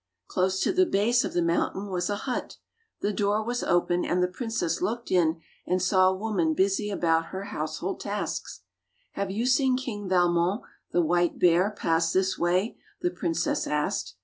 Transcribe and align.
Close 0.25 0.59
to 0.59 0.73
the 0.73 0.87
base 0.87 1.23
of 1.23 1.33
the 1.33 1.43
mountain 1.43 1.87
was 1.91 2.09
a 2.09 2.15
hut. 2.25 2.57
The 3.01 3.13
door 3.13 3.43
was 3.43 3.61
open, 3.61 4.03
and 4.03 4.23
the 4.23 4.27
princess 4.27 4.81
looked 4.81 5.11
in 5.11 5.39
and 5.67 5.79
saw 5.79 6.09
a 6.09 6.17
woman 6.17 6.55
busy 6.55 6.89
about 6.89 7.25
her 7.27 7.43
household 7.43 7.99
tasks. 7.99 8.61
"Have 9.11 9.29
you 9.29 9.45
seen 9.45 9.77
King 9.77 10.09
Valmon, 10.09 10.61
the 10.91 11.03
white 11.03 11.37
bear, 11.37 11.69
pass 11.69 12.13
this 12.13 12.35
way?" 12.35 12.79
the 13.01 13.11
princess 13.11 13.67
asked. 13.67 14.15